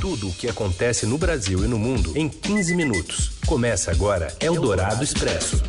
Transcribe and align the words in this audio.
Tudo 0.00 0.30
o 0.30 0.32
que 0.32 0.48
acontece 0.48 1.04
no 1.04 1.18
Brasil 1.18 1.62
e 1.62 1.68
no 1.68 1.78
mundo 1.78 2.16
em 2.16 2.26
15 2.26 2.74
minutos. 2.74 3.32
Começa 3.46 3.90
agora 3.90 4.34
Eldorado 4.40 5.04
Expresso. 5.04 5.62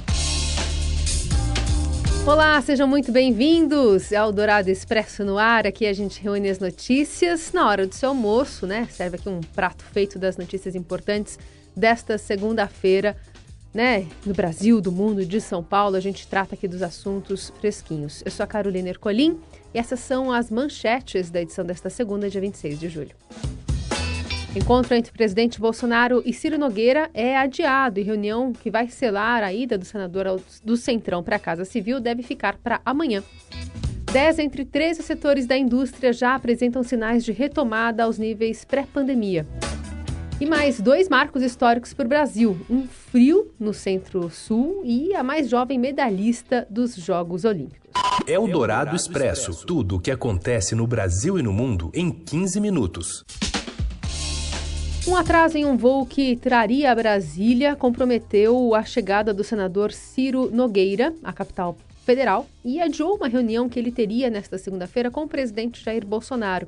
Olá, 2.26 2.62
sejam 2.62 2.88
muito 2.88 3.12
bem-vindos 3.12 4.13
ao 4.13 4.31
Dourado 4.31 4.70
Expresso 4.70 5.25
no 5.25 5.38
ar. 5.38 5.67
Aqui 5.67 5.86
a 5.86 5.91
gente 5.91 6.21
reúne 6.21 6.49
as 6.49 6.59
notícias 6.59 7.52
na 7.52 7.67
hora 7.67 7.86
do 7.86 7.94
seu 7.94 8.07
almoço, 8.07 8.65
né? 8.65 8.88
Serve 8.89 9.17
aqui 9.17 9.28
um 9.28 9.41
prato 9.41 9.83
feito 9.83 10.17
das 10.17 10.38
notícias 10.38 10.76
importantes 10.76 11.38
desta 11.76 12.18
segunda-feira, 12.18 13.18
né? 13.74 14.08
No 14.26 14.34
Brasil, 14.34 14.79
do 14.79 14.94
mundo, 14.94 15.26
de 15.26 15.42
São 15.42 15.62
Paulo, 15.62 15.98
a 15.98 16.02
gente 16.02 16.26
trata 16.26 16.55
aqui 16.55 16.70
dos 16.70 16.82
assuntos 16.82 17.52
fresquinhos. 17.59 18.23
Eu 18.23 18.32
sou 18.32 18.45
a 18.45 18.48
Carolina 18.48 18.88
Ercolim 18.88 19.38
e 19.73 19.77
essas 19.77 20.00
são 20.00 20.32
as 20.32 20.50
manchetes 20.50 21.30
da 21.30 21.41
edição 21.41 21.66
desta 21.66 21.90
segunda, 21.90 22.30
dia 22.30 22.40
26 22.40 22.80
de 22.80 22.88
julho. 22.88 23.16
Encontro 24.54 24.94
entre 24.94 25.12
o 25.12 25.13
presidente 25.13 25.62
Bolsonaro 25.62 26.21
e 26.25 26.34
Ciro 26.34 26.57
Nogueira 26.57 27.09
é 27.13 27.38
adiado 27.38 28.02
e 28.02 28.03
reunião 28.03 28.52
que 28.52 28.70
vai 28.70 28.89
selar 28.89 29.44
a 29.44 29.53
ida 29.53 29.77
do 29.77 29.85
senador 29.85 30.41
do 30.62 30.75
Centrão 30.75 31.23
para 31.23 31.38
a 31.38 31.39
Casa 31.39 31.63
Civil 31.63 32.02
deve 32.02 32.21
ficar 32.21 32.58
para 32.58 32.81
amanhã. 32.85 33.23
Dez 34.11 34.39
entre 34.39 34.66
13 34.66 35.03
setores 35.03 35.45
da 35.45 35.58
indústria 35.58 36.11
já 36.11 36.35
apresentam 36.35 36.84
sinais 36.84 37.23
de 37.23 37.31
retomada 37.31 38.03
aos 38.03 38.17
níveis 38.17 38.66
pré-pandemia. 38.66 39.48
E 40.38 40.45
mais 40.45 40.81
dois 40.81 41.08
marcos 41.08 41.44
históricos 41.44 41.94
para 41.94 42.05
o 42.05 42.09
Brasil: 42.09 42.59
um 42.70 42.86
frio 42.88 43.53
no 43.58 43.73
Centro-Sul 43.73 44.81
e 44.83 45.16
a 45.16 45.23
mais 45.23 45.49
jovem 45.49 45.80
medalhista 45.80 46.67
dos 46.70 46.95
Jogos 46.95 47.45
Olímpicos. 47.45 47.89
É 48.27 48.38
o 48.38 48.47
Dourado 48.47 48.97
Expresso 48.97 49.66
tudo 49.66 49.95
o 49.95 49.99
que 49.99 50.11
acontece 50.11 50.75
no 50.75 50.86
Brasil 50.86 51.39
e 51.39 51.41
no 51.41 51.53
mundo 51.53 51.89
em 51.94 52.11
15 52.11 52.59
minutos. 52.59 53.23
Um 55.07 55.15
atraso 55.15 55.57
em 55.57 55.65
um 55.65 55.75
voo 55.75 56.05
que 56.05 56.35
traria 56.35 56.91
a 56.91 56.95
Brasília 56.95 57.75
comprometeu 57.75 58.75
a 58.75 58.83
chegada 58.83 59.33
do 59.33 59.43
senador 59.43 59.91
Ciro 59.91 60.52
Nogueira 60.52 61.11
à 61.23 61.33
capital 61.33 61.75
federal 62.05 62.45
e 62.63 62.80
adiou 62.80 63.16
uma 63.16 63.27
reunião 63.27 63.67
que 63.67 63.80
ele 63.80 63.91
teria 63.91 64.30
nesta 64.30 64.59
segunda-feira 64.59 65.09
com 65.09 65.23
o 65.23 65.27
presidente 65.27 65.83
Jair 65.83 66.05
Bolsonaro. 66.05 66.67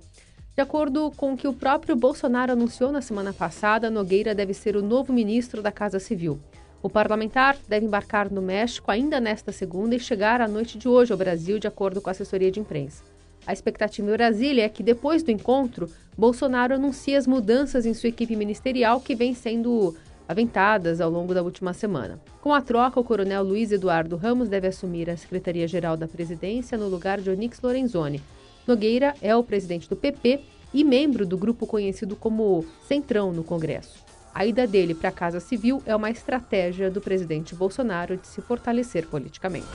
De 0.55 0.61
acordo 0.61 1.11
com 1.15 1.33
o 1.33 1.37
que 1.37 1.47
o 1.47 1.53
próprio 1.53 1.95
Bolsonaro 1.95 2.53
anunciou 2.53 2.91
na 2.91 3.01
semana 3.01 3.31
passada, 3.31 3.91
Nogueira 3.91 4.33
deve 4.33 4.53
ser 4.55 4.75
o 4.75 4.81
novo 4.81 5.13
ministro 5.13 5.61
da 5.61 5.71
Casa 5.71 5.99
Civil. 5.99 6.39
O 6.81 6.89
parlamentar 6.89 7.55
deve 7.67 7.85
embarcar 7.85 8.31
no 8.31 8.41
México 8.41 8.89
ainda 8.89 9.19
nesta 9.19 9.51
segunda 9.51 9.95
e 9.95 9.99
chegar 9.99 10.41
à 10.41 10.47
noite 10.47 10.77
de 10.77 10.87
hoje 10.87 11.11
ao 11.11 11.17
Brasil, 11.17 11.59
de 11.59 11.67
acordo 11.67 12.01
com 12.01 12.09
a 12.09 12.11
assessoria 12.11 12.51
de 12.51 12.59
imprensa. 12.59 13.03
A 13.45 13.53
expectativa 13.53 14.07
em 14.07 14.13
Brasília 14.13 14.63
é 14.63 14.69
que, 14.69 14.81
depois 14.81 15.23
do 15.23 15.31
encontro, 15.31 15.89
Bolsonaro 16.17 16.75
anuncie 16.75 17.15
as 17.15 17.27
mudanças 17.27 17.85
em 17.85 17.93
sua 17.93 18.09
equipe 18.09 18.35
ministerial 18.35 19.01
que 19.01 19.15
vêm 19.15 19.33
sendo 19.33 19.95
aventadas 20.27 21.01
ao 21.01 21.09
longo 21.09 21.33
da 21.33 21.43
última 21.43 21.73
semana. 21.73 22.19
Com 22.41 22.53
a 22.53 22.61
troca, 22.61 22.99
o 22.99 23.03
coronel 23.03 23.43
Luiz 23.43 23.71
Eduardo 23.71 24.15
Ramos 24.15 24.47
deve 24.47 24.67
assumir 24.67 25.09
a 25.09 25.17
Secretaria-Geral 25.17 25.97
da 25.97 26.07
Presidência 26.07 26.77
no 26.77 26.87
lugar 26.87 27.19
de 27.19 27.29
Onix 27.29 27.61
Lorenzoni. 27.61 28.21
Nogueira 28.65 29.13
é 29.21 29.35
o 29.35 29.43
presidente 29.43 29.89
do 29.89 29.95
PP 29.95 30.39
e 30.73 30.83
membro 30.83 31.25
do 31.25 31.37
grupo 31.37 31.67
conhecido 31.67 32.15
como 32.15 32.65
Centrão 32.87 33.31
no 33.33 33.43
Congresso. 33.43 34.03
A 34.33 34.45
ida 34.45 34.65
dele 34.65 34.95
para 34.95 35.09
a 35.09 35.11
Casa 35.11 35.39
Civil 35.39 35.83
é 35.85 35.95
uma 35.95 36.09
estratégia 36.09 36.89
do 36.89 37.01
presidente 37.01 37.53
Bolsonaro 37.53 38.17
de 38.17 38.27
se 38.27 38.41
fortalecer 38.41 39.05
politicamente. 39.07 39.67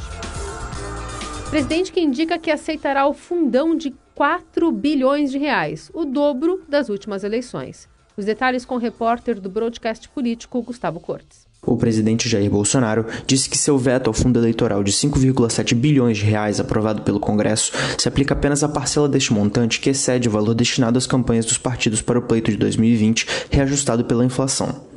Presidente 1.50 1.90
que 1.90 2.00
indica 2.00 2.38
que 2.38 2.50
aceitará 2.50 3.06
o 3.06 3.14
fundão 3.14 3.74
de 3.74 3.94
4 4.14 4.70
bilhões 4.70 5.30
de 5.30 5.38
reais, 5.38 5.90
o 5.94 6.04
dobro 6.04 6.62
das 6.68 6.90
últimas 6.90 7.24
eleições. 7.24 7.88
Os 8.18 8.26
detalhes 8.26 8.66
com 8.66 8.74
o 8.74 8.78
repórter 8.78 9.40
do 9.40 9.48
broadcast 9.48 10.10
político 10.10 10.60
Gustavo 10.60 11.00
Cortes. 11.00 11.47
O 11.64 11.76
presidente 11.76 12.28
Jair 12.28 12.50
Bolsonaro 12.50 13.04
disse 13.26 13.50
que 13.50 13.58
seu 13.58 13.76
veto 13.76 14.08
ao 14.08 14.14
fundo 14.14 14.38
eleitoral 14.38 14.82
de 14.82 14.92
5,7 14.92 15.74
bilhões 15.74 16.16
de 16.16 16.24
reais 16.24 16.60
aprovado 16.60 17.02
pelo 17.02 17.20
Congresso 17.20 17.72
se 17.98 18.08
aplica 18.08 18.32
apenas 18.32 18.62
à 18.62 18.68
parcela 18.68 19.08
deste 19.08 19.32
montante 19.32 19.80
que 19.80 19.90
excede 19.90 20.28
o 20.28 20.30
valor 20.30 20.54
destinado 20.54 20.96
às 20.96 21.06
campanhas 21.06 21.44
dos 21.44 21.58
partidos 21.58 22.00
para 22.00 22.18
o 22.18 22.22
pleito 22.22 22.50
de 22.50 22.56
2020, 22.56 23.26
reajustado 23.50 24.04
pela 24.04 24.24
inflação. 24.24 24.88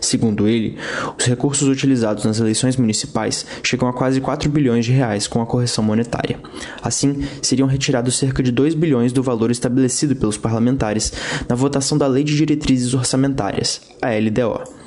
Segundo 0.00 0.48
ele, 0.48 0.76
os 1.18 1.24
recursos 1.24 1.68
utilizados 1.68 2.24
nas 2.24 2.38
eleições 2.38 2.76
municipais 2.76 3.44
chegam 3.62 3.88
a 3.88 3.92
quase 3.92 4.20
4 4.20 4.48
bilhões 4.48 4.84
de 4.84 4.92
reais 4.92 5.26
com 5.26 5.40
a 5.40 5.46
correção 5.46 5.82
monetária. 5.82 6.38
Assim, 6.82 7.26
seriam 7.42 7.68
retirados 7.68 8.16
cerca 8.16 8.42
de 8.42 8.52
2 8.52 8.74
bilhões 8.74 9.12
do 9.12 9.22
valor 9.22 9.50
estabelecido 9.50 10.14
pelos 10.14 10.36
parlamentares 10.36 11.12
na 11.48 11.54
votação 11.54 11.98
da 11.98 12.06
Lei 12.06 12.24
de 12.24 12.36
Diretrizes 12.36 12.94
Orçamentárias, 12.94 13.80
a 14.00 14.08
LDO. 14.10 14.77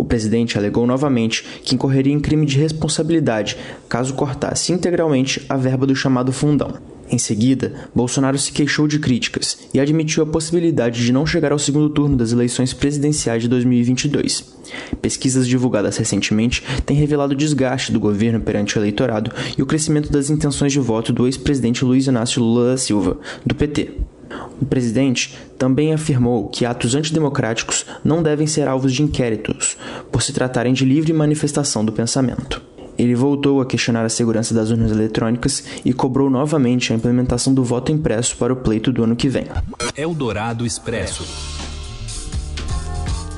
O 0.00 0.04
presidente 0.04 0.56
alegou 0.56 0.86
novamente 0.86 1.44
que 1.62 1.74
incorreria 1.74 2.14
em 2.14 2.18
crime 2.18 2.46
de 2.46 2.58
responsabilidade 2.58 3.58
caso 3.86 4.14
cortasse 4.14 4.72
integralmente 4.72 5.44
a 5.46 5.58
verba 5.58 5.86
do 5.86 5.94
chamado 5.94 6.32
fundão. 6.32 6.72
Em 7.10 7.18
seguida, 7.18 7.74
Bolsonaro 7.94 8.38
se 8.38 8.50
queixou 8.50 8.88
de 8.88 8.98
críticas 8.98 9.58
e 9.74 9.78
admitiu 9.78 10.22
a 10.22 10.26
possibilidade 10.26 11.04
de 11.04 11.12
não 11.12 11.26
chegar 11.26 11.52
ao 11.52 11.58
segundo 11.58 11.90
turno 11.90 12.16
das 12.16 12.32
eleições 12.32 12.72
presidenciais 12.72 13.42
de 13.42 13.48
2022. 13.48 14.54
Pesquisas 15.02 15.46
divulgadas 15.46 15.98
recentemente 15.98 16.64
têm 16.86 16.96
revelado 16.96 17.34
o 17.34 17.36
desgaste 17.36 17.92
do 17.92 18.00
governo 18.00 18.40
perante 18.40 18.78
o 18.78 18.80
eleitorado 18.80 19.30
e 19.58 19.62
o 19.62 19.66
crescimento 19.66 20.10
das 20.10 20.30
intenções 20.30 20.72
de 20.72 20.80
voto 20.80 21.12
do 21.12 21.26
ex-presidente 21.26 21.84
Luiz 21.84 22.06
Inácio 22.06 22.42
Lula 22.42 22.70
da 22.70 22.78
Silva, 22.78 23.18
do 23.44 23.54
PT. 23.54 23.90
O 24.60 24.64
presidente 24.64 25.36
também 25.58 25.92
afirmou 25.92 26.48
que 26.48 26.64
atos 26.64 26.94
antidemocráticos 26.94 27.86
não 28.04 28.22
devem 28.22 28.46
ser 28.46 28.68
alvos 28.68 28.92
de 28.92 29.02
inquéritos, 29.02 29.76
por 30.10 30.22
se 30.22 30.32
tratarem 30.32 30.72
de 30.72 30.84
livre 30.84 31.12
manifestação 31.12 31.84
do 31.84 31.92
pensamento. 31.92 32.62
Ele 32.98 33.14
voltou 33.14 33.62
a 33.62 33.66
questionar 33.66 34.04
a 34.04 34.10
segurança 34.10 34.52
das 34.52 34.70
urnas 34.70 34.90
eletrônicas 34.90 35.64
e 35.84 35.92
cobrou 35.92 36.28
novamente 36.28 36.92
a 36.92 36.96
implementação 36.96 37.54
do 37.54 37.64
voto 37.64 37.90
impresso 37.90 38.36
para 38.36 38.52
o 38.52 38.56
pleito 38.56 38.92
do 38.92 39.02
ano 39.02 39.16
que 39.16 39.28
vem. 39.28 39.46
Eldorado 39.96 40.66
Expresso. 40.66 41.24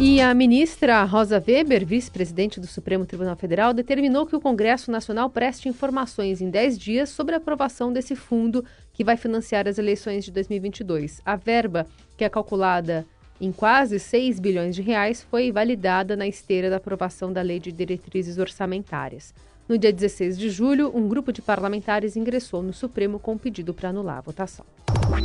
E 0.01 0.21
a 0.21 0.35
ministra 0.35 1.05
Rosa 1.05 1.37
Weber, 1.37 1.87
vice-presidente 1.87 2.59
do 2.59 2.67
Supremo 2.67 3.07
Tribunal 3.07 3.37
Federal, 3.37 3.73
determinou 3.73 4.27
que 4.27 4.35
o 4.35 4.41
Congresso 4.41 4.91
Nacional 4.91 5.31
preste 5.31 5.69
informações 5.69 6.41
em 6.41 6.51
10 6.51 6.79
dias 6.79 7.11
sobre 7.11 7.35
a 7.35 7.39
aprovação 7.39 7.93
desse 7.93 8.17
fundo 8.17 8.65
que 8.93 9.05
vai 9.05 9.17
financiar 9.17 9.67
as 9.67 9.79
eleições 9.79 10.25
de 10.25 10.31
2022. 10.31 11.21
A 11.25 11.37
verba, 11.37 11.87
que 12.17 12.25
é 12.25 12.29
calculada 12.29 13.07
em 13.41 13.51
quase 13.51 13.99
6 13.99 14.39
bilhões 14.39 14.75
de 14.75 14.83
reais, 14.83 15.27
foi 15.29 15.51
validada 15.51 16.15
na 16.15 16.27
esteira 16.27 16.71
da 16.71 16.77
aprovação 16.77 17.33
da 17.33 17.43
Lei 17.43 17.59
de 17.59 17.73
Diretrizes 17.73 18.39
Orçamentárias. 18.39 19.35
No 19.69 19.79
dia 19.79 19.93
16 19.93 20.39
de 20.39 20.51
julho, 20.51 20.91
um 20.95 21.09
grupo 21.09 21.33
de 21.33 21.41
parlamentares 21.41 22.17
ingressou 22.17 22.63
no 22.63 22.73
Supremo 22.73 23.19
com 23.19 23.33
um 23.33 23.39
pedido 23.39 23.73
para 23.73 23.89
anular 23.89 24.19
a 24.19 24.21
votação. 24.21 24.67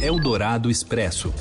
Eldorado 0.02 0.70
Expresso. 0.70 1.34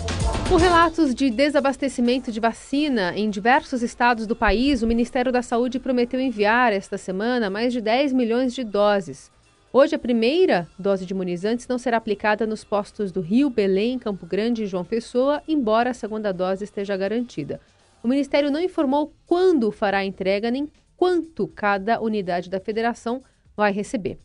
Por 0.49 0.61
relatos 0.61 1.15
de 1.15 1.31
desabastecimento 1.31 2.33
de 2.33 2.41
vacina 2.41 3.13
em 3.17 3.29
diversos 3.29 3.83
estados 3.83 4.27
do 4.27 4.35
país, 4.35 4.83
o 4.83 4.87
Ministério 4.87 5.31
da 5.31 5.43
Saúde 5.43 5.79
prometeu 5.79 6.19
enviar 6.19 6.73
esta 6.73 6.97
semana 6.97 7.51
mais 7.51 7.73
de 7.73 7.81
10 7.81 8.13
milhões 8.13 8.55
de 8.55 8.65
doses. 8.65 9.31
Hoje, 9.79 9.95
a 9.95 9.99
primeira 9.99 10.67
dose 10.79 11.05
de 11.05 11.13
imunizantes 11.13 11.69
não 11.69 11.77
será 11.77 11.99
aplicada 11.99 12.47
nos 12.47 12.65
postos 12.65 13.13
do 13.13 13.21
Rio, 13.21 13.51
Belém, 13.51 13.99
Campo 13.99 14.25
Grande 14.25 14.63
e 14.63 14.67
João 14.67 14.87
Pessoa, 14.87 15.43
embora 15.47 15.91
a 15.91 15.93
segunda 15.93 16.33
dose 16.33 16.65
esteja 16.65 16.97
garantida. 16.97 17.61
O 18.03 18.09
Ministério 18.09 18.51
não 18.51 18.59
informou 18.59 19.13
quando 19.27 19.71
fará 19.71 19.99
a 19.99 20.05
entrega 20.07 20.51
nem 20.51 20.67
quanto 20.97 21.47
cada 21.47 22.01
unidade 22.01 22.49
da 22.49 22.59
federação 22.59 23.23
vai 23.55 23.71
receber. 23.71 24.19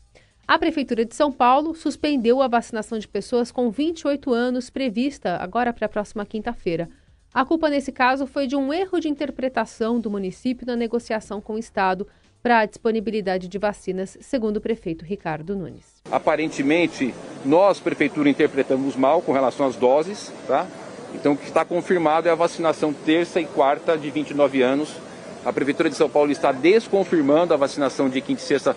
A 0.48 0.58
Prefeitura 0.58 1.04
de 1.04 1.14
São 1.14 1.34
Paulo 1.34 1.76
suspendeu 1.76 2.42
a 2.42 2.48
vacinação 2.48 2.98
de 2.98 3.06
pessoas 3.10 3.52
com 3.52 3.70
28 3.70 4.32
anos 4.32 4.70
prevista 4.70 5.36
agora 5.36 5.74
para 5.74 5.86
a 5.86 5.90
próxima 5.90 6.26
quinta-feira. 6.26 6.88
A 7.34 7.44
culpa 7.44 7.70
nesse 7.70 7.92
caso 7.92 8.26
foi 8.26 8.48
de 8.48 8.56
um 8.56 8.74
erro 8.74 9.02
de 9.02 9.09
interpretação 9.09 10.00
do 10.00 10.09
município 10.09 10.66
na 10.66 10.78
negociação 10.78 11.42
com 11.42 11.56
o 11.56 11.59
Estado 11.59 12.08
para 12.41 12.59
a 12.59 12.66
disponibilidade 12.66 13.47
de 13.47 13.58
vacinas, 13.58 14.17
segundo 14.22 14.58
o 14.58 14.61
prefeito 14.61 15.05
Ricardo 15.05 15.55
Nunes. 15.55 16.02
Aparentemente, 16.11 17.14
nós, 17.46 17.79
prefeitura, 17.79 18.29
interpretamos 18.29 18.96
mal 18.96 19.22
com 19.22 19.32
relação 19.32 19.66
às 19.66 19.76
doses, 19.76 20.32
tá? 20.47 20.67
Então, 21.14 21.34
o 21.34 21.38
que 21.38 21.46
está 21.46 21.64
confirmado 21.66 22.28
é 22.28 22.32
a 22.32 22.35
vacinação 22.35 22.93
terça 22.93 23.40
e 23.40 23.46
quarta 23.46 23.97
de 23.97 24.09
29 24.09 24.61
anos 24.61 24.96
a 25.43 25.52
Prefeitura 25.52 25.90
de 25.90 25.96
São 25.96 26.08
Paulo 26.09 26.32
está 26.32 26.52
desconfirmando 26.52 27.53
a 27.53 27.58
vacinação 27.58 28.08
de 28.08 28.22
quinta 28.22 28.41
e 28.41 28.46
sexta 28.46 28.76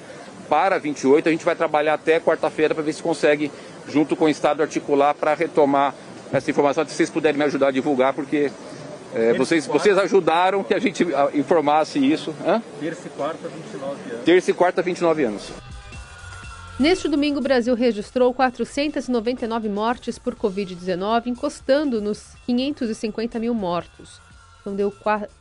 para 0.49 0.79
28. 0.79 1.29
A 1.29 1.33
gente 1.33 1.45
vai 1.45 1.55
trabalhar 1.55 1.95
até 1.95 2.19
quarta-feira 2.19 2.75
para 2.75 2.83
ver 2.83 2.95
se 2.95 3.03
consegue, 3.03 3.53
junto 3.89 4.17
com 4.17 4.25
o 4.25 4.29
Estado, 4.31 4.63
articular 4.63 5.15
para 5.15 5.35
retomar 5.35 5.95
essa 6.33 6.51
informação. 6.51 6.87
Se 6.87 6.95
vocês 6.95 7.11
puderem 7.11 7.39
me 7.39 7.45
ajudar 7.45 7.69
a 7.69 7.71
divulgar, 7.71 8.15
porque 8.15 8.51
é, 9.15 9.35
vocês, 9.35 9.67
vocês 9.67 9.99
ajudaram 9.99 10.65
que 10.65 10.73
a 10.75 10.79
gente 10.79 11.07
informasse 11.35 11.99
isso. 11.99 12.35
Hã? 12.45 12.63
Terça 12.81 13.07
e 13.07 13.11
quarta, 13.11 13.49
29 13.49 14.11
anos. 14.11 14.25
Terça 14.25 14.51
e 14.51 14.55
quarta, 14.55 14.83
29 14.83 15.25
anos. 15.25 15.53
Neste 16.79 17.07
domingo, 17.07 17.39
o 17.39 17.43
Brasil 17.43 17.75
registrou 17.75 18.33
499 18.35 19.69
mortes 19.69 20.19
por 20.19 20.35
Covid-19, 20.35 21.27
encostando 21.27 22.03
nos 22.03 22.35
550 22.47 23.39
mil 23.39 23.55
mortos. 23.55 24.21
Então, 24.61 24.75
deu 24.75 24.93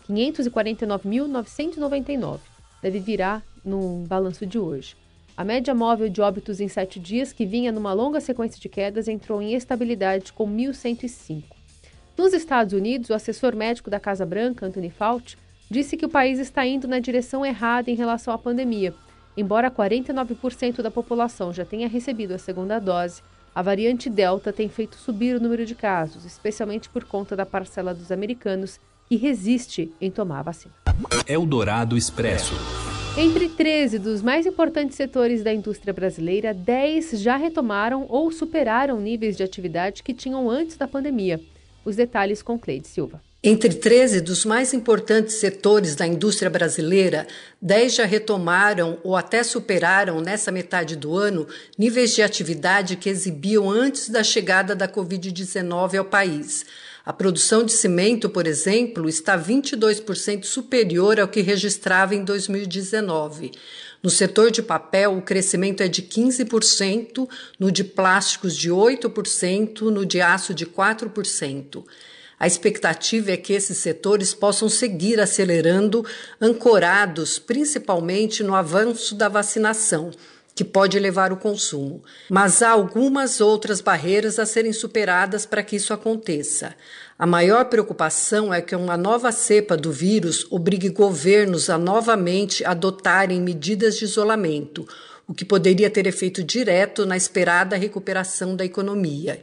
549.999. 0.09 2.39
Deve 2.81 2.99
virar 2.99 3.41
no 3.65 4.03
balanço 4.07 4.45
de 4.45 4.59
hoje. 4.59 4.95
A 5.35 5.43
média 5.43 5.73
móvel 5.73 6.09
de 6.09 6.21
óbitos 6.21 6.59
em 6.59 6.67
sete 6.67 6.99
dias, 6.99 7.33
que 7.33 7.43
vinha 7.43 7.71
numa 7.71 7.91
longa 7.93 8.21
sequência 8.21 8.61
de 8.61 8.69
quedas, 8.69 9.07
entrou 9.07 9.41
em 9.41 9.55
estabilidade 9.55 10.31
com 10.31 10.47
1.105. 10.47 11.62
Nos 12.18 12.33
Estados 12.33 12.74
Unidos, 12.74 13.10
o 13.10 13.13
assessor 13.13 13.56
médico 13.56 13.89
da 13.89 14.00
Casa 14.00 14.25
Branca, 14.25 14.65
Anthony 14.65 14.89
Fauci, 14.89 15.38
disse 15.69 15.98
que 15.98 16.06
o 16.06 16.10
país 16.10 16.39
está 16.39 16.65
indo 16.65 16.88
na 16.88 17.00
direção 17.00 17.45
errada 17.45 17.89
em 17.89 17.95
relação 17.95 18.33
à 18.33 18.38
pandemia 18.38 18.94
Embora 19.36 19.71
49% 19.71 20.81
da 20.81 20.92
população 20.92 21.51
já 21.51 21.65
tenha 21.65 21.88
recebido 21.88 22.33
a 22.33 22.38
segunda 22.38 22.80
dose, 22.80 23.21
a 23.54 23.62
variante 23.62 24.10
Delta 24.10 24.54
tem 24.54 24.69
feito 24.69 24.95
subir 24.95 25.36
o 25.36 25.39
número 25.39 25.65
de 25.65 25.74
casos, 25.74 26.24
especialmente 26.24 26.88
por 26.88 27.04
conta 27.04 27.36
da 27.36 27.45
parcela 27.45 27.94
dos 27.94 28.12
americanos 28.12 28.80
que 29.10 29.15
resiste 29.15 29.92
em 30.00 30.12
tomar 30.12 30.39
a 30.39 30.44
vacina. 30.44 30.74
Eldorado 31.27 31.98
Expresso. 31.98 32.54
Entre 33.18 33.50
13 33.50 34.00
dos 34.00 34.21
mais 34.21 34.45
importantes 34.45 34.95
setores 34.95 35.44
da 35.44 35.54
indústria 35.54 35.94
brasileira, 35.94 36.54
10 36.54 37.19
já 37.21 37.36
retomaram 37.36 38.06
ou 38.10 38.31
superaram 38.31 39.00
níveis 39.00 39.36
de 39.36 39.44
atividade 39.44 40.01
que 40.04 40.13
tinham 40.13 40.50
antes 40.50 40.77
da 40.77 40.88
pandemia. 40.88 41.39
Os 41.85 41.95
detalhes 41.95 42.41
com 42.41 42.57
Cleide 42.57 42.88
Silva. 42.88 43.21
Entre 43.45 43.74
13 43.74 44.21
dos 44.21 44.45
mais 44.45 44.74
importantes 44.74 45.35
setores 45.35 45.97
da 45.97 46.07
indústria 46.07 46.50
brasileira, 46.50 47.27
10 47.62 47.95
já 47.95 48.06
retomaram 48.06 49.00
ou 49.03 49.18
até 49.18 49.44
superaram 49.44 50.21
nessa 50.21 50.50
metade 50.50 50.95
do 50.95 51.18
ano 51.18 51.45
níveis 51.77 52.15
de 52.15 52.21
atividade 52.21 52.95
que 52.95 53.09
exibiam 53.09 53.69
antes 53.69 54.07
da 54.07 54.24
chegada 54.24 54.74
da 54.74 54.88
Covid-19 54.88 55.97
ao 55.97 56.06
país. 56.06 56.65
A 57.05 57.11
produção 57.11 57.65
de 57.65 57.73
cimento, 57.73 58.29
por 58.29 58.47
exemplo, 58.47 59.09
está 59.09 59.38
22% 59.38 60.45
superior 60.45 61.19
ao 61.19 61.27
que 61.27 61.41
registrava 61.41 62.15
em 62.15 62.23
2019. 62.23 63.51
No 64.01 64.09
setor 64.09 64.50
de 64.50 64.61
papel, 64.61 65.17
o 65.17 65.21
crescimento 65.21 65.83
é 65.83 65.89
de 65.89 66.01
15%, 66.01 67.27
no 67.59 67.69
de 67.69 67.83
plásticos 67.83 68.55
de 68.55 68.69
8%, 68.69 69.81
no 69.81 70.05
de 70.05 70.21
aço 70.21 70.53
de 70.53 70.65
4%. 70.65 71.83
A 72.39 72.47
expectativa 72.47 73.31
é 73.31 73.38
que 73.38 73.51
esses 73.51 73.77
setores 73.77 74.33
possam 74.33 74.69
seguir 74.69 75.19
acelerando, 75.19 76.05
ancorados 76.39 77.38
principalmente 77.38 78.44
no 78.44 78.55
avanço 78.55 79.13
da 79.13 79.27
vacinação, 79.27 80.11
que 80.55 80.63
pode 80.63 80.97
elevar 80.97 81.31
o 81.31 81.38
consumo. 81.38 82.03
Mas 82.29 82.61
há 82.61 82.69
algumas 82.69 83.41
outras 83.41 83.81
barreiras 83.81 84.38
a 84.38 84.45
serem 84.45 84.73
superadas 84.73 85.45
para 85.45 85.63
que 85.63 85.75
isso 85.75 85.94
aconteça. 85.94 86.75
A 87.17 87.25
maior 87.25 87.65
preocupação 87.65 88.53
é 88.53 88.61
que 88.61 88.75
uma 88.75 88.97
nova 88.97 89.31
cepa 89.31 89.77
do 89.77 89.91
vírus 89.91 90.45
obrigue 90.50 90.89
governos 90.89 91.69
a 91.69 91.77
novamente 91.77 92.65
adotarem 92.65 93.41
medidas 93.41 93.97
de 93.97 94.05
isolamento, 94.05 94.88
o 95.27 95.33
que 95.33 95.45
poderia 95.45 95.89
ter 95.89 96.05
efeito 96.05 96.44
direto 96.44 97.05
na 97.05 97.15
esperada 97.15 97.77
recuperação 97.77 98.55
da 98.55 98.65
economia. 98.65 99.41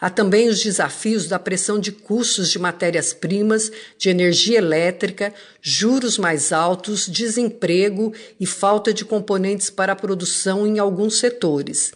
Há 0.00 0.08
também 0.08 0.48
os 0.48 0.62
desafios 0.62 1.26
da 1.26 1.38
pressão 1.40 1.80
de 1.80 1.90
custos 1.90 2.50
de 2.50 2.58
matérias-primas, 2.58 3.70
de 3.98 4.08
energia 4.08 4.58
elétrica, 4.58 5.34
juros 5.60 6.18
mais 6.18 6.52
altos, 6.52 7.08
desemprego 7.08 8.12
e 8.38 8.46
falta 8.46 8.94
de 8.94 9.04
componentes 9.04 9.70
para 9.70 9.92
a 9.92 9.96
produção 9.96 10.66
em 10.66 10.78
alguns 10.78 11.18
setores. 11.18 11.92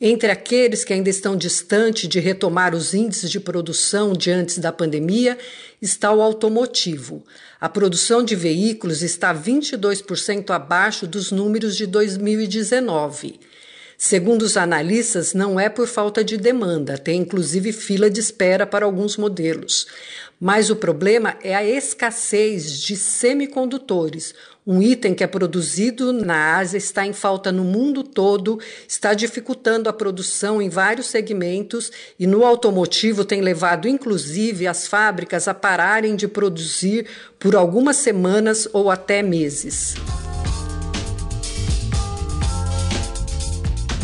Entre 0.00 0.30
aqueles 0.30 0.84
que 0.84 0.92
ainda 0.92 1.08
estão 1.08 1.36
distantes 1.36 2.08
de 2.08 2.20
retomar 2.20 2.74
os 2.74 2.92
índices 2.92 3.30
de 3.30 3.40
produção 3.40 4.12
de 4.12 4.30
antes 4.30 4.58
da 4.58 4.70
pandemia 4.70 5.38
está 5.80 6.12
o 6.12 6.20
automotivo. 6.20 7.24
A 7.58 7.68
produção 7.68 8.22
de 8.22 8.36
veículos 8.36 9.02
está 9.02 9.34
22% 9.34 10.50
abaixo 10.50 11.06
dos 11.06 11.32
números 11.32 11.76
de 11.76 11.86
2019. 11.86 13.40
Segundo 13.98 14.42
os 14.42 14.58
analistas, 14.58 15.32
não 15.32 15.58
é 15.58 15.70
por 15.70 15.86
falta 15.86 16.22
de 16.22 16.36
demanda, 16.36 16.98
tem 16.98 17.22
inclusive 17.22 17.72
fila 17.72 18.10
de 18.10 18.20
espera 18.20 18.66
para 18.66 18.84
alguns 18.84 19.16
modelos. 19.16 19.86
Mas 20.38 20.68
o 20.68 20.76
problema 20.76 21.34
é 21.42 21.54
a 21.54 21.64
escassez 21.64 22.78
de 22.78 22.94
semicondutores. 22.94 24.34
Um 24.66 24.82
item 24.82 25.14
que 25.14 25.24
é 25.24 25.26
produzido 25.26 26.12
na 26.12 26.56
Ásia 26.56 26.76
está 26.76 27.06
em 27.06 27.12
falta 27.14 27.50
no 27.50 27.64
mundo 27.64 28.02
todo, 28.02 28.58
está 28.86 29.14
dificultando 29.14 29.88
a 29.88 29.92
produção 29.92 30.60
em 30.60 30.68
vários 30.68 31.06
segmentos 31.06 31.90
e 32.18 32.26
no 32.26 32.44
automotivo 32.44 33.24
tem 33.24 33.40
levado 33.40 33.88
inclusive 33.88 34.66
as 34.66 34.86
fábricas 34.86 35.48
a 35.48 35.54
pararem 35.54 36.16
de 36.16 36.28
produzir 36.28 37.06
por 37.38 37.56
algumas 37.56 37.96
semanas 37.96 38.68
ou 38.72 38.90
até 38.90 39.22
meses. 39.22 39.94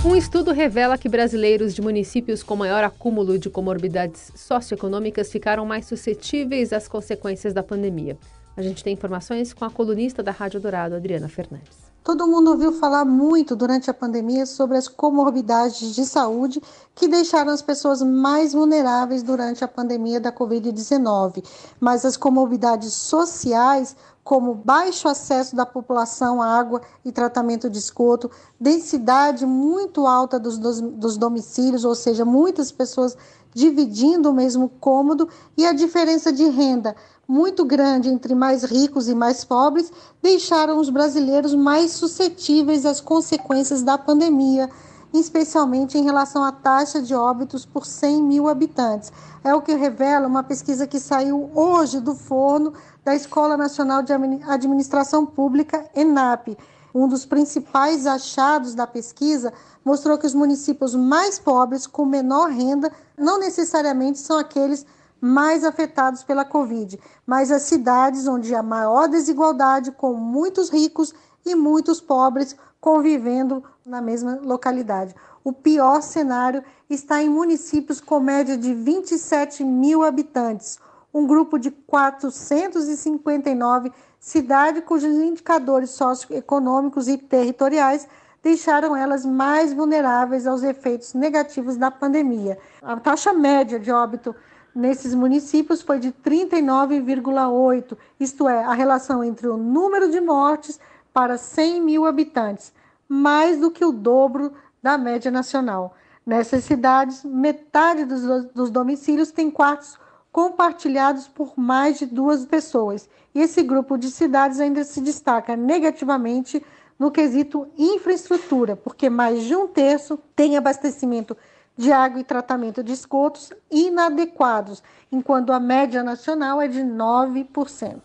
Um 0.05 0.17
estudo 0.17 0.51
revela 0.51 0.99
que 0.99 1.09
brasileiros 1.09 1.73
de 1.73 1.81
municípios 1.81 2.43
com 2.43 2.57
maior 2.57 2.83
acúmulo 2.83 3.39
de 3.39 3.49
comorbidades 3.49 4.33
socioeconômicas 4.35 5.31
ficaram 5.31 5.65
mais 5.65 5.87
suscetíveis 5.87 6.73
às 6.73 6.89
consequências 6.89 7.55
da 7.55 7.63
pandemia. 7.63 8.19
A 8.57 8.63
gente 8.63 8.83
tem 8.83 8.95
informações 8.95 9.53
com 9.53 9.65
a 9.65 9.71
colunista 9.71 10.21
da 10.21 10.33
Rádio 10.33 10.61
Dourado, 10.61 10.97
Adriana 10.97 11.29
Fernandes. 11.29 11.93
Todo 12.03 12.27
mundo 12.27 12.51
ouviu 12.51 12.73
falar 12.73 13.05
muito 13.05 13.55
durante 13.55 13.89
a 13.89 13.95
pandemia 13.95 14.45
sobre 14.45 14.77
as 14.77 14.89
comorbidades 14.89 15.95
de 15.95 16.05
saúde 16.05 16.61
que 16.97 17.07
deixaram 17.07 17.53
as 17.53 17.63
pessoas 17.63 18.03
mais 18.03 18.53
vulneráveis 18.53 19.23
durante 19.23 19.63
a 19.63 19.69
pandemia 19.69 20.19
da 20.19 20.33
Covid-19. 20.33 21.45
Mas 21.79 22.05
as 22.05 22.17
comorbidades 22.17 22.93
sociais 22.93 23.95
como 24.25 24.55
baixo 24.55 25.09
acesso 25.09 25.57
da 25.57 25.67
população 25.67 26.41
à 26.41 26.47
água 26.47 26.81
e 27.05 27.11
tratamento 27.11 27.69
de 27.69 27.79
esgoto, 27.79 28.31
densidade 28.59 29.45
muito 29.45 30.07
alta 30.07 30.39
dos, 30.39 30.59
dos, 30.59 30.81
dos, 30.81 31.17
domicílios, 31.17 31.85
ou 31.85 31.95
seja, 31.95 32.25
muitas 32.25 32.71
pessoas 32.71 33.17
dividindo 33.55 34.31
o 34.31 34.35
mesmo 34.35 34.69
cômodo, 34.81 35.29
e 35.57 35.67
a 35.67 35.73
diferença 35.73 36.33
de 36.33 36.45
renda 36.45 36.97
muito 37.29 37.65
grande 37.65 38.09
entre 38.09 38.35
mais 38.35 38.63
ricos 38.65 39.09
e 39.09 39.15
mais 39.15 39.45
pobres, 39.45 39.93
deixaram 40.23 40.79
os 40.79 40.89
brasileiros 40.89 41.55
mais 41.55 41.93
suscetíveis 41.93 42.87
às 42.87 43.01
consequências 43.01 43.83
da 43.83 43.99
pandemia, 43.99 44.71
especialmente 45.12 45.99
em 45.99 46.05
relação 46.05 46.43
à 46.43 46.53
taxa 46.53 47.03
de 47.03 47.14
óbitos 47.14 47.67
por 47.67 47.85
100 47.85 48.23
mil 48.23 48.49
habitantes. 48.49 49.12
É 49.44 49.55
o 49.55 49.62
que 49.62 49.75
revela 49.75 50.26
uma 50.26 50.43
pesquisa 50.43 50.87
que 50.87 50.99
saiu 51.00 51.50
hoje 51.55 52.00
do 52.00 52.14
forno 52.14 52.73
da 53.05 53.14
Escola 53.14 53.56
Nacional 53.56 54.03
de 54.03 54.13
Administração 54.13 55.27
Pública, 55.27 55.84
ENAP. 55.94 56.56
Um 56.94 57.08
dos 57.08 57.25
principais 57.25 58.06
achados 58.06 58.75
da 58.75 58.87
pesquisa 58.87 59.53
mostrou 59.84 60.19
que 60.19 60.27
os 60.27 60.34
municípios 60.34 60.94
mais 60.94 61.39
pobres, 61.39 61.87
com 61.87 62.05
menor 62.05 62.51
renda, 62.51 62.93
não 63.19 63.39
necessariamente 63.39 64.19
são 64.19 64.39
aqueles 64.39 64.84
mais 65.20 65.65
afetados 65.65 66.25
pela 66.25 66.44
Covid, 66.44 66.98
mas 67.25 67.53
as 67.53 67.63
cidades 67.63 68.27
onde 68.27 68.55
há 68.55 68.63
maior 68.63 69.08
desigualdade, 69.08 69.93
com 69.93 70.15
muitos 70.15 70.69
ricos 70.69 71.15
e 71.44 71.55
muitos 71.55 72.01
pobres 72.01 72.56
convivendo 72.81 73.63
na 73.84 74.01
mesma 74.01 74.39
localidade. 74.43 75.15
O 75.44 75.53
pior 75.53 76.01
cenário 76.03 76.65
está 76.89 77.22
em 77.22 77.29
municípios 77.29 78.01
com 78.01 78.19
média 78.20 78.56
de 78.56 78.72
27 78.75 79.63
mil 79.65 80.03
habitantes, 80.03 80.79
um 81.13 81.27
grupo 81.27 81.58
de 81.58 81.70
459 81.70 83.93
cidades 84.19 84.82
cujos 84.84 85.15
indicadores 85.17 85.91
socioeconômicos 85.91 87.08
e 87.08 87.19
territoriais 87.19 88.08
deixaram 88.43 88.96
elas 88.96 89.25
mais 89.25 89.72
vulneráveis 89.72 90.46
aos 90.46 90.63
efeitos 90.63 91.15
negativos 91.15 91.77
da 91.77 91.91
pandemia. 91.91 92.58
A 92.81 92.99
taxa 92.99 93.32
média 93.32 93.79
de 93.79 93.93
óbito 93.93 94.34
nesses 94.75 95.15
municípios 95.15 95.82
foi 95.82 95.99
de 95.99 96.13
39,8, 96.13 97.96
isto 98.19 98.49
é, 98.49 98.65
a 98.65 98.72
relação 98.72 99.22
entre 99.22 99.46
o 99.46 99.56
número 99.56 100.11
de 100.11 100.20
mortes 100.20 100.81
para 101.13 101.37
100 101.37 101.83
mil 101.83 102.07
habitantes, 102.07 102.73
mais 103.09 103.59
do 103.59 103.71
que 103.71 103.85
o 103.85 103.93
dobro 103.93 104.53
da 104.83 104.97
média 104.97 105.31
nacional. 105.31 105.95
Nessas 106.25 106.65
cidades, 106.65 107.25
metade 107.25 108.05
dos, 108.05 108.45
dos 108.53 108.71
domicílios 108.71 109.31
tem 109.31 109.51
quartos 109.51 109.99
compartilhados 110.31 111.29
por 111.29 111.53
mais 111.57 111.99
de 111.99 112.07
duas 112.07 112.47
pessoas. 112.47 113.09
E 113.35 113.41
esse 113.41 113.63
grupo 113.63 113.99
de 113.99 114.11
cidades 114.11 114.61
ainda 114.61 114.83
se 114.83 115.01
destaca 115.01 115.55
negativamente 115.55 116.65
no 116.99 117.11
quesito 117.11 117.69
infraestrutura, 117.77 118.77
porque 118.77 119.11
mais 119.11 119.43
de 119.45 119.55
um 119.55 119.67
terço 119.67 120.19
tem 120.35 120.57
abastecimento 120.57 121.37
de 121.77 121.91
água 121.91 122.21
e 122.21 122.25
tratamento 122.25 122.83
de 122.83 122.93
esgotos 122.93 123.53
inadequados, 123.71 124.83
enquanto 125.11 125.53
a 125.53 125.61
média 125.61 126.03
nacional 126.03 126.61
é 126.61 126.69
de 126.69 126.81
9%. 126.81 128.01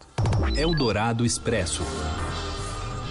Eldorado 0.56 1.26
Expresso. 1.26 1.84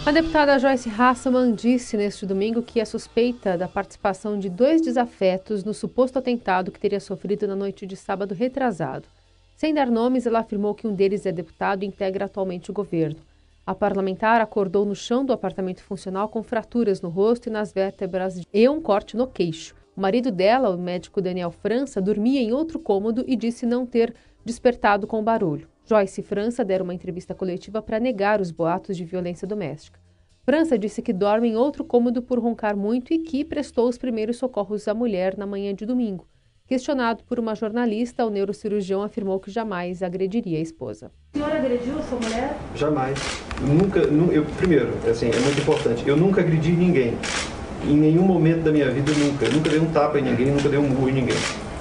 A 0.06 0.12
deputada 0.12 0.56
Joyce 0.56 0.88
Hasselman 0.88 1.52
disse 1.52 1.96
neste 1.96 2.24
domingo 2.24 2.62
que 2.62 2.78
é 2.78 2.84
suspeita 2.84 3.58
da 3.58 3.66
participação 3.66 4.38
de 4.38 4.48
dois 4.48 4.80
desafetos 4.80 5.64
no 5.64 5.74
suposto 5.74 6.16
atentado 6.16 6.70
que 6.70 6.78
teria 6.78 7.00
sofrido 7.00 7.44
na 7.48 7.56
noite 7.56 7.84
de 7.84 7.96
sábado 7.96 8.32
retrasado. 8.32 9.08
Sem 9.56 9.74
dar 9.74 9.90
nomes, 9.90 10.24
ela 10.24 10.38
afirmou 10.38 10.76
que 10.76 10.86
um 10.86 10.94
deles 10.94 11.26
é 11.26 11.32
deputado 11.32 11.82
e 11.82 11.86
integra 11.86 12.26
atualmente 12.26 12.70
o 12.70 12.72
governo. 12.72 13.18
A 13.66 13.74
parlamentar 13.74 14.40
acordou 14.40 14.84
no 14.84 14.94
chão 14.94 15.24
do 15.24 15.32
apartamento 15.32 15.82
funcional 15.82 16.28
com 16.28 16.40
fraturas 16.40 17.00
no 17.00 17.08
rosto 17.08 17.48
e 17.48 17.50
nas 17.50 17.72
vértebras 17.72 18.40
e 18.54 18.68
um 18.68 18.80
corte 18.80 19.16
no 19.16 19.26
queixo. 19.26 19.74
O 19.96 20.00
marido 20.00 20.30
dela, 20.30 20.70
o 20.70 20.78
médico 20.78 21.20
Daniel 21.20 21.50
França, 21.50 22.00
dormia 22.00 22.40
em 22.40 22.52
outro 22.52 22.78
cômodo 22.78 23.24
e 23.26 23.34
disse 23.34 23.66
não 23.66 23.84
ter 23.84 24.14
despertado 24.44 25.04
com 25.04 25.18
o 25.18 25.22
barulho. 25.24 25.66
Joyce 25.88 26.20
França 26.20 26.64
deram 26.64 26.82
uma 26.82 26.94
entrevista 26.94 27.32
coletiva 27.32 27.80
para 27.80 28.00
negar 28.00 28.40
os 28.40 28.50
boatos 28.50 28.96
de 28.96 29.04
violência 29.04 29.46
doméstica. 29.46 30.00
França 30.44 30.76
disse 30.76 31.00
que 31.00 31.12
dorme 31.12 31.48
em 31.48 31.56
outro 31.56 31.84
cômodo 31.84 32.20
por 32.20 32.40
roncar 32.40 32.76
muito 32.76 33.14
e 33.14 33.20
que 33.20 33.44
prestou 33.44 33.88
os 33.88 33.96
primeiros 33.96 34.36
socorros 34.36 34.88
à 34.88 34.94
mulher 34.94 35.36
na 35.38 35.46
manhã 35.46 35.72
de 35.72 35.86
domingo. 35.86 36.26
Questionado 36.66 37.22
por 37.22 37.38
uma 37.38 37.54
jornalista, 37.54 38.26
o 38.26 38.30
neurocirurgião 38.30 39.00
afirmou 39.00 39.38
que 39.38 39.48
jamais 39.48 40.02
agrediria 40.02 40.58
a 40.58 40.60
esposa. 40.60 41.12
O 41.34 41.38
senhor 41.38 41.52
agrediu 41.52 41.96
a 41.96 42.02
sua 42.02 42.18
mulher? 42.18 42.56
Jamais. 42.74 43.16
Nunca, 43.60 44.00
eu, 44.00 44.44
primeiro, 44.56 44.92
assim, 45.08 45.26
é 45.26 45.38
muito 45.38 45.60
importante, 45.60 46.02
eu 46.08 46.16
nunca 46.16 46.40
agredi 46.40 46.72
ninguém. 46.72 47.14
Em 47.84 47.96
nenhum 47.96 48.22
momento 48.22 48.64
da 48.64 48.72
minha 48.72 48.90
vida, 48.90 49.12
nunca. 49.12 49.44
Eu 49.44 49.52
nunca 49.52 49.70
dei 49.70 49.78
um 49.78 49.92
tapa 49.92 50.18
em 50.18 50.22
ninguém, 50.22 50.46
nunca 50.46 50.68
dei 50.68 50.78
um 50.80 50.88
murro 50.88 51.08
em 51.08 51.12
ninguém. 51.12 51.36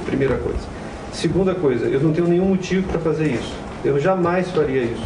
Primeira 0.06 0.38
coisa. 0.38 0.68
Segunda 1.12 1.56
coisa, 1.56 1.88
eu 1.88 2.00
não 2.00 2.14
tenho 2.14 2.28
nenhum 2.28 2.46
motivo 2.46 2.88
para 2.88 3.00
fazer 3.00 3.32
isso. 3.34 3.75
Eu 3.86 4.00
jamais 4.00 4.50
faria 4.50 4.82
isso. 4.82 5.06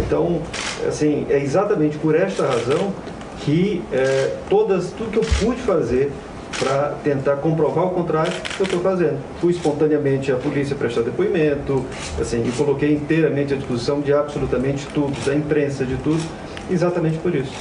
Então, 0.00 0.42
assim, 0.86 1.26
é 1.30 1.38
exatamente 1.38 1.96
por 1.98 2.14
esta 2.14 2.44
razão 2.44 2.92
que 3.40 3.82
é, 3.92 4.36
todas, 4.50 4.90
tudo 4.90 5.10
que 5.10 5.18
eu 5.18 5.24
pude 5.38 5.60
fazer 5.62 6.12
para 6.58 6.96
tentar 7.04 7.36
comprovar 7.36 7.86
o 7.86 7.90
contrário 7.90 8.32
que 8.32 8.60
eu 8.60 8.64
estou 8.64 8.80
fazendo. 8.80 9.18
Fui 9.40 9.52
espontaneamente 9.52 10.32
à 10.32 10.36
polícia 10.36 10.74
prestar 10.74 11.02
depoimento, 11.02 11.86
assim, 12.20 12.44
e 12.46 12.50
coloquei 12.52 12.92
inteiramente 12.94 13.54
à 13.54 13.56
disposição 13.56 14.00
de 14.00 14.12
absolutamente 14.12 14.86
tudo, 14.88 15.16
da 15.24 15.34
imprensa, 15.34 15.84
de 15.84 15.96
tudo, 15.98 16.20
exatamente 16.68 17.18
por 17.18 17.32
isso. 17.32 17.52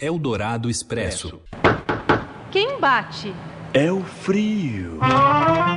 Eldorado 0.00 0.68
Expresso. 0.68 1.40
Quem 2.50 2.80
bate? 2.80 3.32
É 3.72 3.90
o 3.92 4.02
frio. 4.02 4.98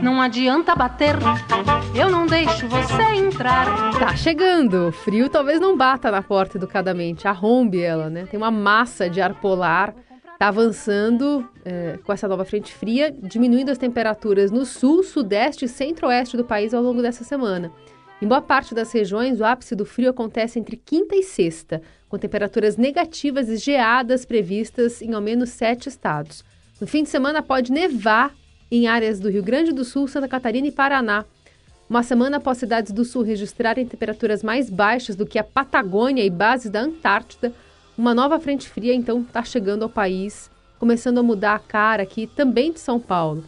Não 0.02 0.22
adianta 0.22 0.76
bater, 0.76 1.16
eu 1.94 2.10
não 2.10 2.26
deixo 2.26 2.68
você 2.68 3.02
entrar. 3.16 3.66
Tá 3.98 4.16
chegando. 4.16 4.90
O 4.90 4.92
frio 4.92 5.30
talvez 5.30 5.60
não 5.60 5.76
bata 5.76 6.12
na 6.12 6.22
porta 6.22 6.58
educadamente, 6.58 7.28
arrombe 7.28 7.82
ela, 7.82 8.10
né? 8.10 8.26
Tem 8.26 8.38
uma 8.38 8.52
massa 8.52 9.10
de 9.10 9.22
ar 9.22 9.34
polar, 9.36 9.94
tá 10.38 10.48
avançando 10.48 11.48
é, 11.64 11.98
com 12.04 12.12
essa 12.12 12.28
nova 12.28 12.46
frente 12.46 12.74
fria, 12.74 13.12
diminuindo 13.12 13.72
as 13.72 13.78
temperaturas 13.78 14.52
no 14.52 14.66
sul, 14.66 15.04
sudeste 15.04 15.66
e 15.66 15.70
centro-oeste 15.70 16.38
do 16.38 16.44
país 16.44 16.74
ao 16.74 16.84
longo 16.84 17.02
dessa 17.02 17.24
semana. 17.24 17.72
Em 18.22 18.28
boa 18.28 18.42
parte 18.42 18.74
das 18.74 18.92
regiões, 18.92 19.40
o 19.40 19.46
ápice 19.46 19.76
do 19.76 19.86
frio 19.86 20.10
acontece 20.10 20.58
entre 20.58 20.78
quinta 20.78 21.16
e 21.16 21.24
sexta, 21.24 21.82
com 22.08 22.18
temperaturas 22.18 22.78
negativas 22.78 23.50
e 23.50 23.58
geadas 23.58 24.26
previstas 24.26 25.02
em 25.02 25.14
ao 25.14 25.22
menos 25.22 25.50
sete 25.50 25.90
estados. 25.90 26.44
No 26.80 26.88
fim 26.88 27.04
de 27.04 27.10
semana 27.10 27.42
pode 27.42 27.72
nevar 27.72 28.34
em 28.72 28.88
áreas 28.88 29.20
do 29.20 29.30
Rio 29.30 29.44
Grande 29.44 29.72
do 29.72 29.84
Sul, 29.84 30.08
Santa 30.08 30.28
Catarina 30.28 30.68
e 30.68 30.72
Paraná. 30.72 31.26
Uma 31.90 32.02
semana 32.02 32.38
após 32.38 32.58
cidades 32.58 32.92
do 32.92 33.06
sul 33.06 33.22
registrarem 33.22 33.86
temperaturas 33.86 34.42
mais 34.42 34.70
baixas 34.70 35.16
do 35.16 35.26
que 35.26 35.38
a 35.38 35.44
Patagônia 35.44 36.24
e 36.24 36.30
bases 36.30 36.72
da 36.72 36.82
Antártida, 36.82 37.54
uma 37.98 38.14
nova 38.14 38.40
frente 38.40 38.68
fria 38.68 38.94
então 38.94 39.22
está 39.22 39.44
chegando 39.44 39.84
ao 39.84 39.90
país, 39.90 40.50
começando 40.80 41.20
a 41.20 41.24
mudar 41.24 41.56
a 41.56 41.60
cara 41.60 42.04
aqui 42.04 42.28
também 42.28 42.72
de 42.72 42.80
São 42.80 43.00
Paulo. 43.00 43.44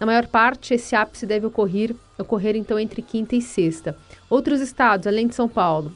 Na 0.00 0.06
maior 0.06 0.26
parte, 0.26 0.74
esse 0.74 0.96
ápice 0.96 1.26
deve 1.26 1.46
ocorrer, 1.46 1.94
ocorrer 2.18 2.56
então 2.56 2.78
entre 2.78 3.02
quinta 3.02 3.36
e 3.36 3.42
sexta. 3.42 3.96
Outros 4.28 4.60
estados, 4.60 5.06
além 5.06 5.28
de 5.28 5.34
São 5.34 5.48
Paulo, 5.48 5.92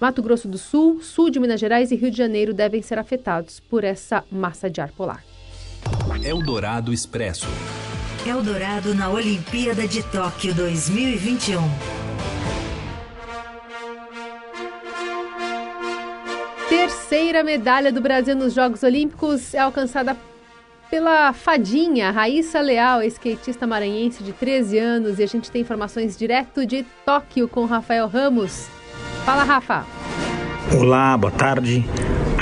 Mato 0.00 0.22
Grosso 0.22 0.48
do 0.48 0.58
Sul, 0.58 1.02
sul 1.02 1.28
de 1.28 1.38
Minas 1.38 1.60
Gerais 1.60 1.90
e 1.90 1.96
Rio 1.96 2.10
de 2.10 2.16
Janeiro 2.16 2.54
devem 2.54 2.80
ser 2.82 2.98
afetados 2.98 3.60
por 3.60 3.84
essa 3.84 4.24
massa 4.30 4.70
de 4.70 4.80
ar 4.80 4.90
polar. 4.92 5.24
Eldorado 6.24 6.92
Expresso. 6.92 7.46
Eldorado 8.24 8.94
na 8.94 9.10
Olimpíada 9.10 9.86
de 9.86 10.00
Tóquio 10.00 10.54
2021. 10.54 11.60
Terceira 16.68 17.42
medalha 17.42 17.90
do 17.90 18.00
Brasil 18.00 18.36
nos 18.36 18.54
Jogos 18.54 18.84
Olímpicos 18.84 19.54
é 19.54 19.58
alcançada 19.58 20.16
pela 20.88 21.32
fadinha 21.32 22.12
Raíssa 22.12 22.60
Leal, 22.60 23.02
skatista 23.02 23.66
maranhense 23.66 24.22
de 24.22 24.32
13 24.32 24.78
anos. 24.78 25.18
E 25.18 25.24
a 25.24 25.26
gente 25.26 25.50
tem 25.50 25.62
informações 25.62 26.16
direto 26.16 26.64
de 26.64 26.84
Tóquio 27.04 27.48
com 27.48 27.64
Rafael 27.64 28.06
Ramos. 28.06 28.68
Fala, 29.24 29.42
Rafa. 29.42 29.84
Olá, 30.78 31.16
boa 31.16 31.32
tarde. 31.32 31.84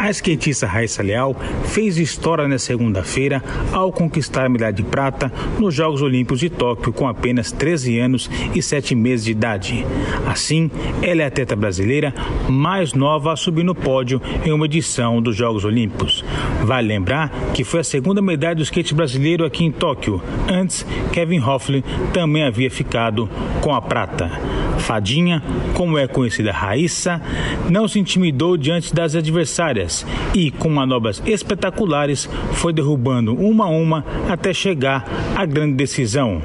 A 0.01 0.09
skatista 0.09 0.67
Raíssa 0.67 1.03
Leal 1.03 1.37
fez 1.67 1.99
história 1.99 2.49
na 2.49 2.59
segunda-feira 2.59 3.45
ao 3.71 3.93
conquistar 3.93 4.47
a 4.47 4.49
medalha 4.49 4.73
de 4.73 4.83
prata 4.83 5.31
nos 5.59 5.75
Jogos 5.75 6.01
Olímpicos 6.01 6.41
de 6.41 6.49
Tóquio 6.49 6.91
com 6.91 7.07
apenas 7.07 7.53
13 7.53 7.99
anos 7.99 8.31
e 8.55 8.63
7 8.63 8.95
meses 8.95 9.27
de 9.27 9.33
idade. 9.33 9.87
Assim, 10.27 10.71
ela 11.03 11.21
é 11.21 11.25
a 11.27 11.29
atleta 11.29 11.55
brasileira 11.55 12.15
mais 12.49 12.95
nova 12.95 13.35
a 13.35 13.37
subir 13.37 13.63
no 13.63 13.75
pódio 13.75 14.23
em 14.43 14.51
uma 14.51 14.65
edição 14.65 15.21
dos 15.21 15.37
Jogos 15.37 15.67
Olímpicos. 15.67 16.25
Vale 16.65 16.89
lembrar 16.89 17.29
que 17.53 17.63
foi 17.63 17.81
a 17.81 17.85
segunda 17.85 18.23
medalha 18.23 18.57
do 18.57 18.63
skate 18.63 18.95
brasileiro 18.95 19.45
aqui 19.45 19.67
em 19.67 19.71
Tóquio. 19.71 20.23
Antes, 20.49 20.87
Kevin 21.13 21.41
Hoffley 21.41 21.85
também 22.15 22.43
havia 22.43 22.71
ficado 22.71 23.29
com 23.61 23.75
a 23.75 23.83
prata. 23.83 24.31
Fadinha, 24.79 25.43
como 25.75 25.99
é 25.99 26.07
conhecida 26.07 26.53
Raíssa, 26.53 27.21
não 27.69 27.87
se 27.87 27.99
intimidou 27.99 28.57
diante 28.57 28.95
das 28.95 29.15
adversárias 29.15 29.90
e, 30.35 30.51
com 30.51 30.69
manobras 30.69 31.23
espetaculares, 31.27 32.29
foi 32.53 32.73
derrubando 32.73 33.35
uma 33.35 33.67
a 33.67 33.69
uma 33.69 34.05
até 34.29 34.53
chegar 34.53 35.07
à 35.37 35.45
grande 35.45 35.75
decisão. 35.75 36.43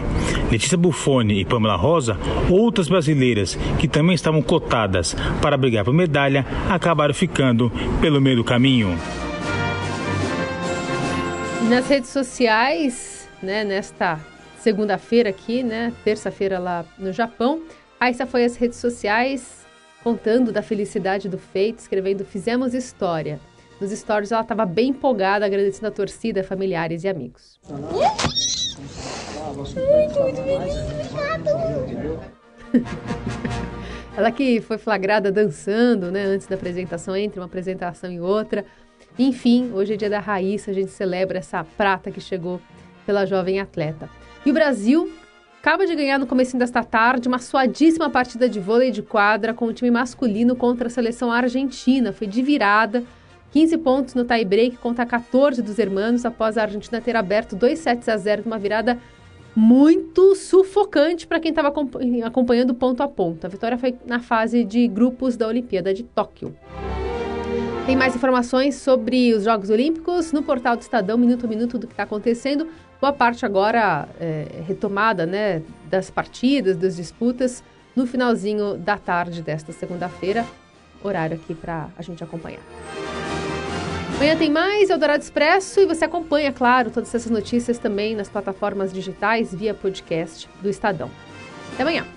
Letícia 0.52 0.78
Buffoni 0.78 1.42
e 1.42 1.46
Pamela 1.46 1.76
Rosa, 1.76 2.18
outras 2.50 2.88
brasileiras 2.88 3.58
que 3.80 3.88
também 3.88 4.16
estavam 4.16 4.42
cotadas 4.42 5.16
para 5.42 5.58
brigar 5.58 5.84
por 5.84 5.94
medalha, 5.94 6.46
acabaram 6.70 7.14
ficando 7.14 7.72
pelo 8.00 8.22
meio 8.22 8.38
do 8.38 8.44
caminho. 8.44 8.98
Nas 11.70 11.88
redes 11.88 12.12
sociais, 12.12 13.28
né, 13.42 13.64
nesta 13.64 14.20
segunda-feira 14.60 15.30
aqui, 15.30 15.64
né, 15.64 15.92
terça-feira 16.04 16.60
lá 16.60 16.86
no 16.98 17.12
Japão, 17.12 17.62
Raíssa 18.00 18.26
foi 18.28 18.46
às 18.46 18.56
redes 18.56 18.78
sociais 18.78 19.65
contando 20.06 20.52
da 20.52 20.62
felicidade 20.62 21.28
do 21.28 21.40
feito, 21.40 21.80
escrevendo 21.80 22.24
Fizemos 22.24 22.76
História. 22.76 23.40
Nos 23.82 23.90
stories 23.90 24.32
ela 24.32 24.44
estava 24.44 24.64
bem 24.64 24.90
empolgada, 24.90 25.44
agradecendo 25.48 25.88
a 25.88 25.92
torcida, 25.92 26.44
familiares 26.44 27.04
e 27.04 27.08
amigos. 27.08 27.60
ela 34.16 34.32
que 34.32 34.62
foi 34.62 34.78
flagrada 34.78 35.32
dançando, 35.32 36.12
né, 36.12 36.24
antes 36.24 36.46
da 36.46 36.54
apresentação, 36.54 37.16
entre 37.16 37.40
uma 37.40 37.48
apresentação 37.48 38.12
e 38.12 38.22
outra. 38.22 38.64
Enfim, 39.18 39.72
hoje 39.74 39.96
é 39.96 39.98
dia 39.98 40.10
da 40.12 40.20
Raíssa, 40.20 40.70
a 40.70 40.74
gente 40.76 40.92
celebra 40.92 41.40
essa 41.40 41.64
prata 41.64 42.12
que 42.12 42.22
chegou 42.22 42.62
pela 43.08 43.26
jovem 43.26 43.60
atleta. 43.60 44.08
E 44.46 44.52
o 44.52 44.54
Brasil 44.54 45.12
acaba 45.66 45.88
de 45.88 45.96
ganhar 45.96 46.20
no 46.20 46.28
começo 46.28 46.56
desta 46.56 46.84
tarde 46.84 47.28
uma 47.28 47.40
suadíssima 47.40 48.08
partida 48.08 48.48
de 48.48 48.60
vôlei 48.60 48.92
de 48.92 49.02
quadra 49.02 49.52
com 49.52 49.66
o 49.66 49.74
time 49.74 49.90
masculino 49.90 50.56
contra 50.56 50.86
a 50.86 50.92
seleção 50.92 51.32
argentina. 51.32 52.14
Foi 52.14 52.28
de 52.28 52.44
virada, 52.44 53.04
15 53.52 53.78
pontos 53.80 54.14
no 54.14 54.24
tie-break 54.24 54.78
contra 54.78 55.08
14 55.08 55.64
dos 55.64 55.80
hermanos 55.80 56.24
após 56.24 56.56
a 56.56 56.62
Argentina 56.62 57.02
ter 57.02 57.16
aberto 57.16 57.56
2 57.56 57.80
sets 57.80 58.08
a 58.08 58.16
0 58.16 58.44
numa 58.46 58.60
virada 58.60 59.00
muito 59.56 60.36
sufocante 60.36 61.26
para 61.26 61.40
quem 61.40 61.50
estava 61.50 61.74
acompanhando 62.24 62.76
ponto 62.76 63.02
a 63.02 63.08
ponto. 63.08 63.44
A 63.44 63.50
vitória 63.50 63.76
foi 63.76 63.96
na 64.06 64.20
fase 64.20 64.64
de 64.64 64.88
grupos 64.88 65.36
da 65.36 65.48
Olimpíada 65.48 65.96
de 65.96 66.04
Tóquio. 66.04 66.56
Tem 67.88 67.96
mais 67.96 68.16
informações 68.16 68.76
sobre 68.76 69.34
os 69.34 69.44
Jogos 69.44 69.72
Olímpicos 69.72 70.32
no 70.32 70.44
portal 70.44 70.76
do 70.76 70.82
Estadão, 70.82 71.18
minuto 71.18 71.46
a 71.46 71.50
minuto 71.50 71.80
do 71.80 71.88
que 71.88 71.94
está 71.94 72.04
acontecendo. 72.04 72.68
Boa 73.06 73.14
parte 73.14 73.46
agora 73.46 74.10
é, 74.20 74.48
retomada 74.68 75.28
né, 75.28 75.62
das 75.88 76.10
partidas, 76.10 76.76
das 76.76 76.96
disputas, 76.96 77.64
no 77.96 78.08
finalzinho 78.08 78.80
da 78.80 78.98
tarde 78.98 79.44
desta 79.44 79.72
segunda-feira. 79.72 80.44
Horário 81.04 81.36
aqui 81.36 81.54
para 81.54 81.90
a 81.96 82.02
gente 82.02 82.24
acompanhar. 82.24 82.62
Amanhã 84.16 84.36
tem 84.36 84.50
mais 84.50 84.90
Eldorado 84.90 85.22
Expresso 85.22 85.82
e 85.82 85.86
você 85.86 86.04
acompanha, 86.04 86.52
claro, 86.52 86.90
todas 86.90 87.14
essas 87.14 87.30
notícias 87.30 87.78
também 87.78 88.16
nas 88.16 88.28
plataformas 88.28 88.92
digitais 88.92 89.54
via 89.54 89.76
podcast 89.76 90.50
do 90.60 90.68
Estadão. 90.68 91.12
Até 91.74 91.84
amanhã. 91.84 92.08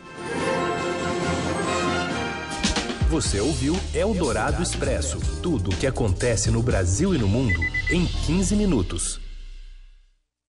Você 3.10 3.40
ouviu 3.40 3.76
Eldorado 3.92 4.62
Expresso 4.62 5.20
tudo 5.42 5.70
o 5.70 5.76
que 5.76 5.86
acontece 5.86 6.50
no 6.50 6.62
Brasil 6.62 7.14
e 7.14 7.18
no 7.18 7.28
mundo 7.28 7.60
em 7.90 8.06
15 8.06 8.56
minutos. 8.56 9.27